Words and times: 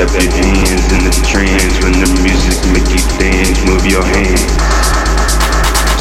up 0.00 0.10
your 0.10 0.26
hands 0.26 0.86
in 0.90 1.06
the 1.06 1.14
trance 1.22 1.76
when 1.78 1.94
the 1.94 2.10
music 2.26 2.58
make 2.74 2.88
you 2.90 3.02
dance. 3.14 3.62
Move 3.62 3.86
your 3.86 4.02
hands. 4.02 4.42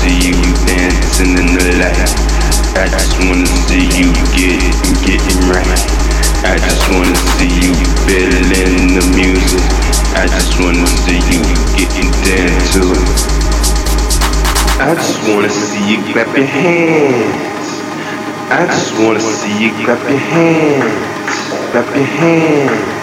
See 0.02 0.34
you 0.34 0.38
dancing 0.66 1.38
in 1.38 1.54
the 1.54 1.78
light. 1.78 2.10
I 2.74 2.90
just 2.90 3.14
wanna 3.22 3.46
see 3.46 3.86
you 3.94 4.10
get 4.34 4.66
getting 5.06 5.42
right. 5.46 5.84
I 6.42 6.58
just 6.58 6.84
wanna 6.90 7.14
see 7.38 7.54
you 7.54 7.74
feeling 8.10 8.98
the 8.98 9.06
music. 9.14 9.62
I 10.18 10.26
just 10.26 10.58
wanna 10.58 10.88
see 11.06 11.22
you 11.30 11.42
getting 11.78 12.10
down 12.26 12.54
to 12.74 12.82
it. 12.98 13.10
I 14.82 14.96
just 14.98 15.22
wanna 15.30 15.50
see 15.50 15.86
you 15.86 16.02
clap 16.12 16.36
your 16.36 16.48
hands. 16.48 17.70
I 18.50 18.66
just 18.66 18.98
wanna 18.98 19.20
see 19.20 19.54
you 19.62 19.72
clap 19.86 20.02
your 20.10 20.18
hands. 20.18 21.72
Clap 21.72 21.96
your 21.96 22.06
hands 22.06 23.03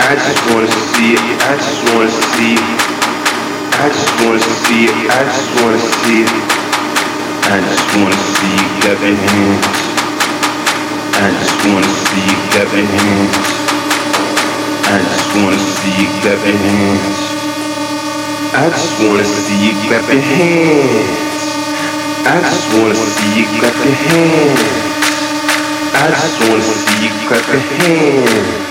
I 0.00 0.16
just 0.16 0.40
wanna 0.50 0.66
see 0.66 1.12
it. 1.12 1.20
I 1.44 1.56
just 1.60 1.84
wanna 1.92 2.10
see 2.10 2.54
it. 2.56 2.80
I 3.76 3.88
just 3.92 4.12
wanna 4.24 4.40
see 4.40 4.84
it. 4.88 4.96
I 5.12 5.20
just 5.28 5.48
wanna 5.60 5.78
see 5.78 6.24
it. 6.24 6.32
I 7.52 7.60
just 7.60 7.88
wanna 7.96 8.16
see 8.16 8.52
you 8.56 8.66
clapping 8.80 9.18
hands. 9.28 9.80
I 11.20 11.28
just 11.36 11.60
wanna 11.68 11.92
see 12.08 12.22
you 12.32 12.36
clapping 12.48 12.88
hands. 12.96 13.36
I 14.88 14.98
just 15.04 15.28
wanna 15.36 15.58
see 15.58 15.92
you 16.00 16.08
clapping 16.24 16.58
hands. 16.64 17.18
I 18.56 18.68
just 18.72 18.96
wanna 19.04 19.24
see 19.24 19.58
you 19.68 19.74
clapping 19.84 20.22
hands. 20.22 21.44
I 22.24 22.40
just 22.40 22.66
wanna 22.72 22.94
see 22.96 23.30
you 23.36 23.46
clapping 23.60 23.96
hands. 24.08 24.64
I 25.92 26.08
just 26.08 26.36
wanna 26.48 26.62
see 26.62 27.04
you 27.04 27.10
clapping 27.28 27.64
hands. 27.78 28.69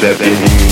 That 0.00 0.16
they 0.18 0.30
need. 0.30 0.69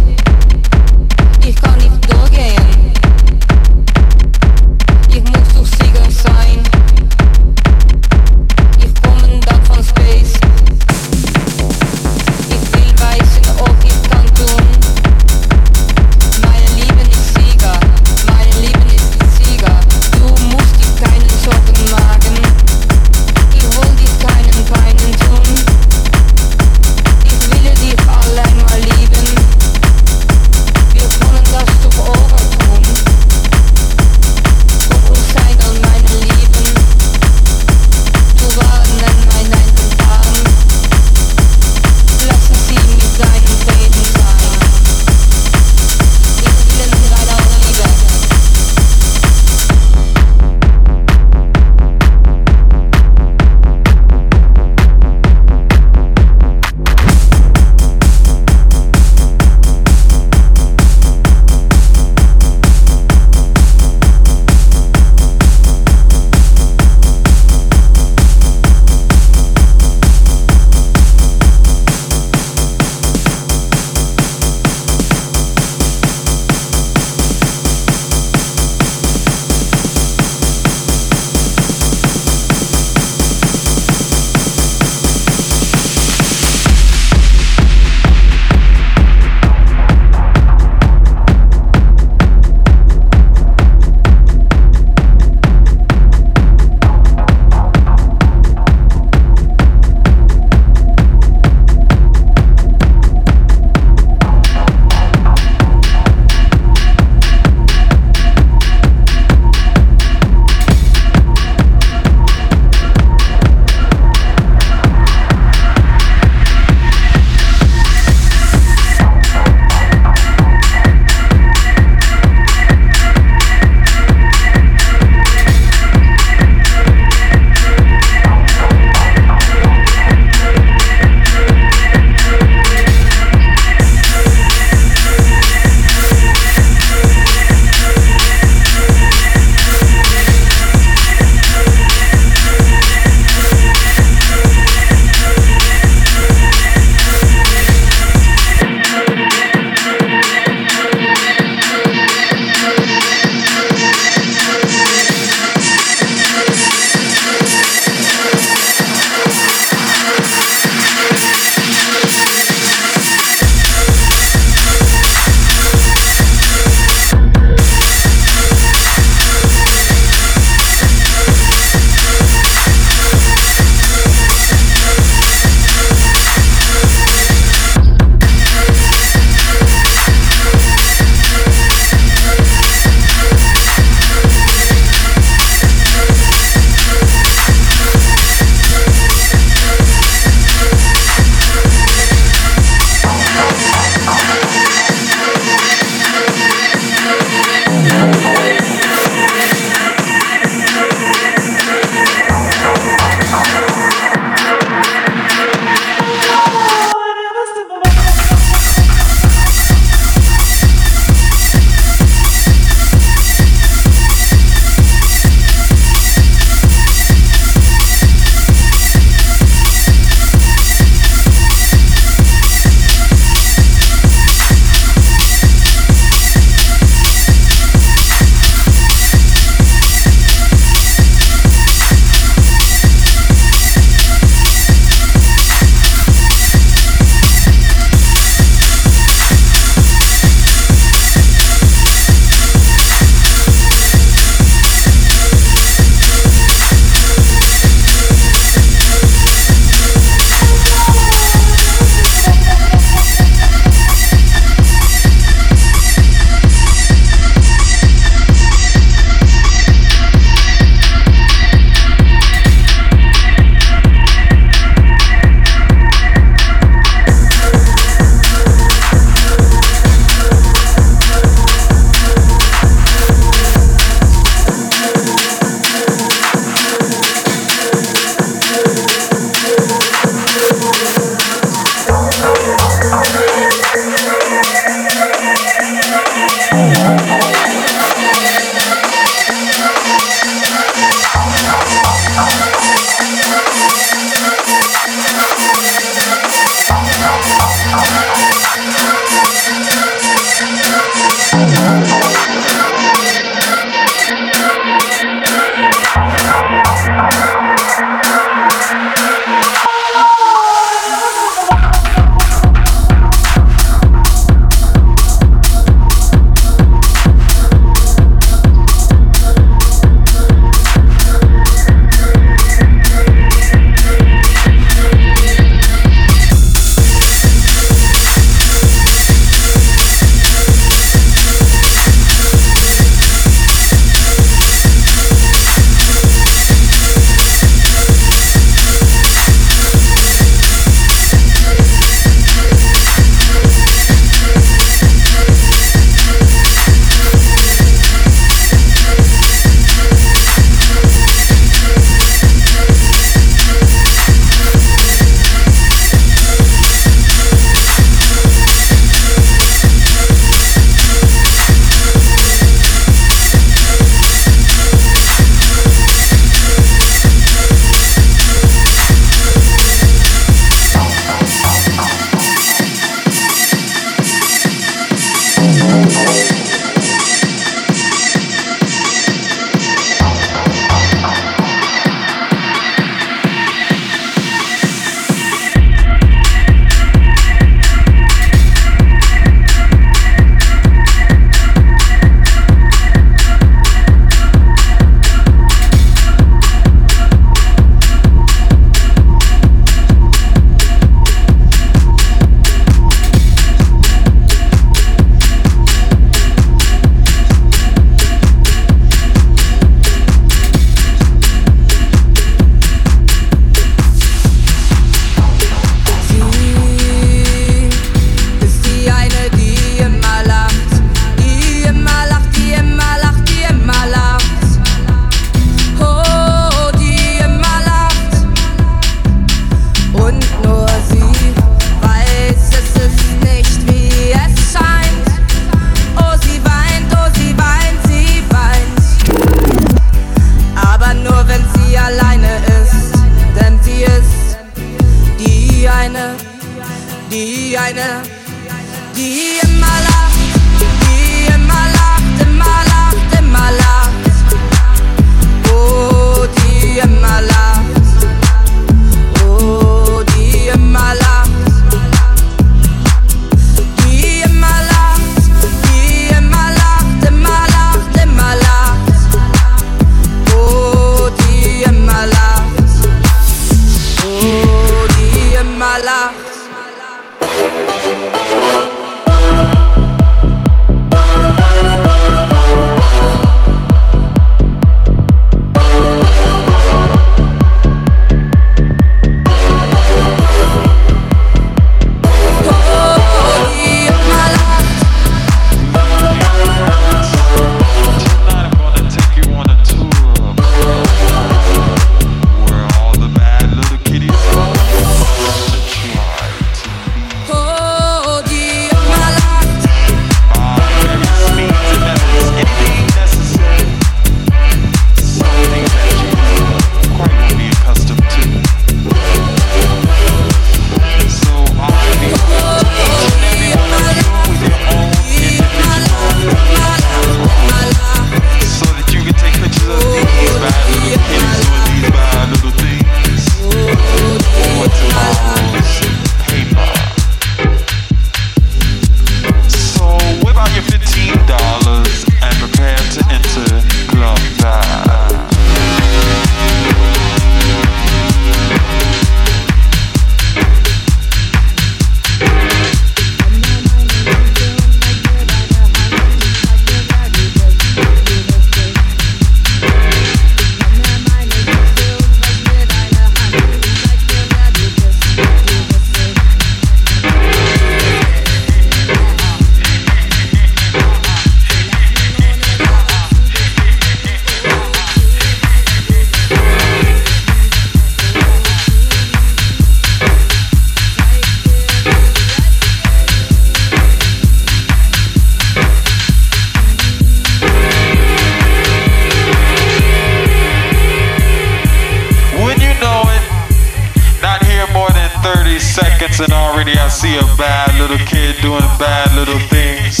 And 596.18 596.32
already 596.32 596.72
I 596.72 596.88
see 596.88 597.14
a 597.18 597.24
bad 597.36 597.76
little 597.76 597.98
kid 598.08 598.40
doing 598.40 598.64
bad 598.80 599.12
little 599.12 599.36
things. 599.52 600.00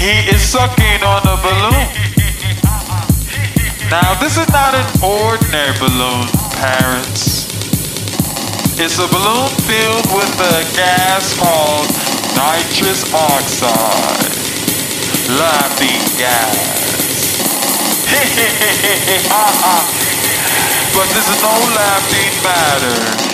He 0.00 0.24
is 0.32 0.40
sucking 0.40 1.04
on 1.04 1.20
a 1.28 1.36
balloon. 1.36 1.84
Now, 3.92 4.16
this 4.16 4.40
is 4.40 4.48
not 4.48 4.72
an 4.72 4.88
ordinary 5.04 5.76
balloon, 5.76 6.24
parents. 6.56 7.44
It's 8.80 8.96
a 8.96 9.04
balloon 9.12 9.52
filled 9.68 10.08
with 10.16 10.32
a 10.40 10.64
gas 10.72 11.36
called 11.36 11.92
nitrous 12.32 13.04
oxide. 13.12 14.32
Laughing 15.28 16.00
gas. 16.16 16.56
but 20.96 21.04
this 21.12 21.28
is 21.28 21.36
no 21.44 21.52
laughing 21.52 22.32
matter. 22.40 23.33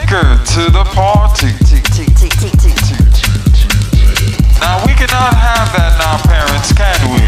liquor 0.00 0.38
to 0.44 0.70
the 0.70 0.84
party. 0.94 1.52
Now 4.60 4.84
we 4.86 4.92
cannot 4.94 5.34
have 5.34 5.72
that 5.74 5.96
now, 5.98 6.18
parents, 6.26 6.72
can 6.72 6.98
we? 7.10 7.20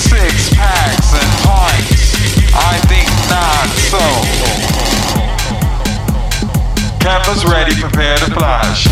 Six 0.00 0.54
packs 0.54 1.12
and 1.14 1.30
pints. 1.44 2.16
I 2.54 2.78
think 2.88 3.08
not 3.28 3.68
so. 3.92 4.04
Campus 7.00 7.44
ready, 7.44 7.74
prepare 7.80 8.16
to 8.18 8.30
flash. 8.34 8.86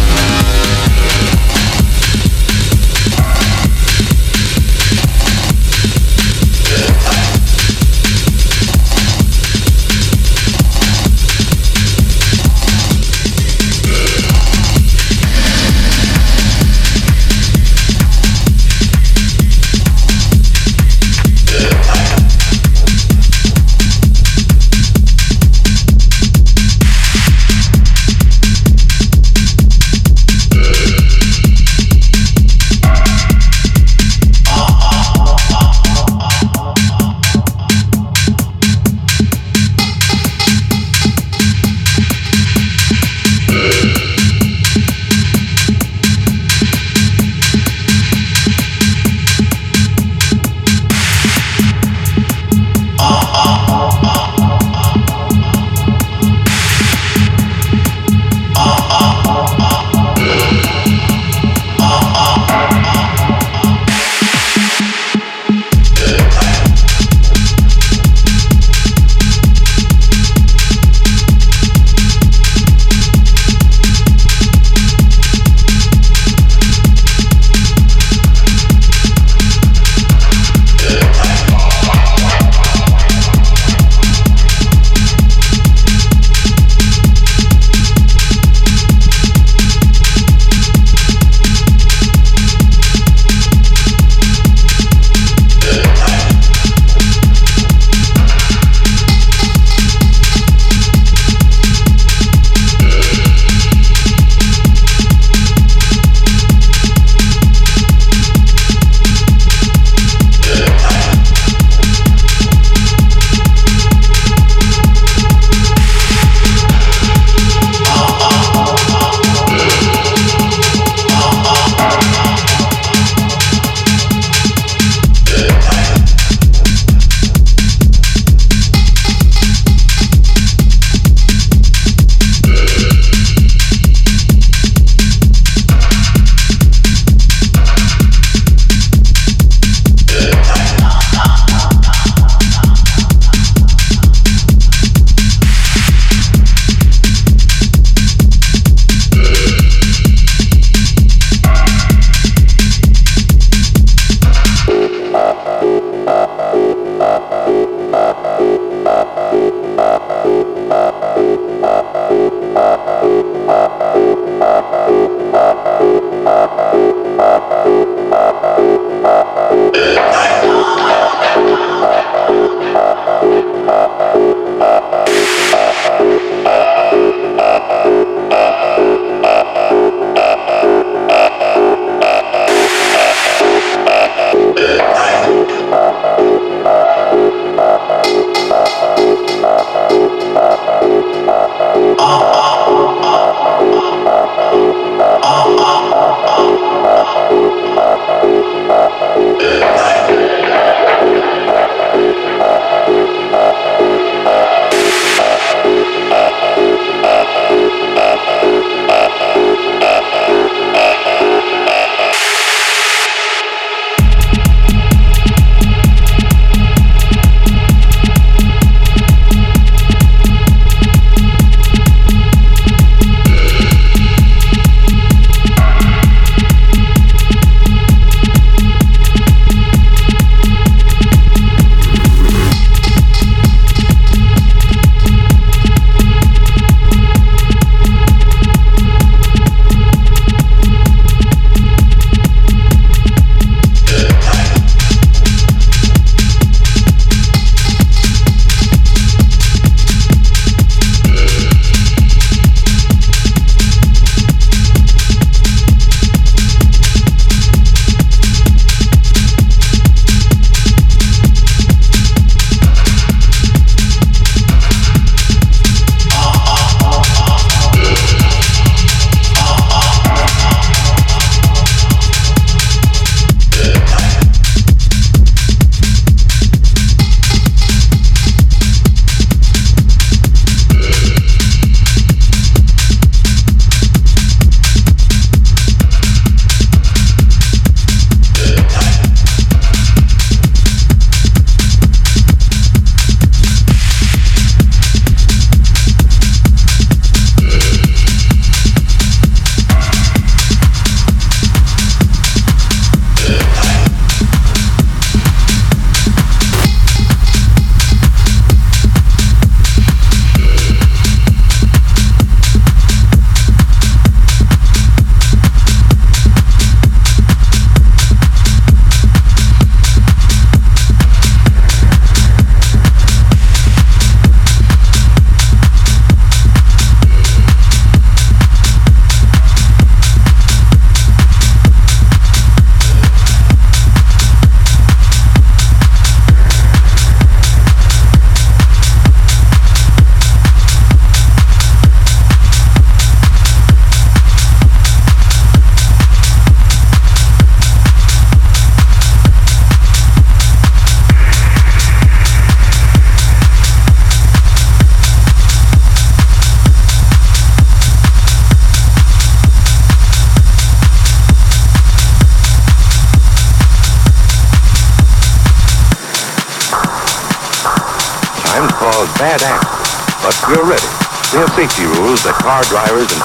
Safety 371.65 371.89
rules 371.97 372.21
that 372.25 372.37
car 372.45 372.61
drivers 372.69 373.09
and 373.09 373.23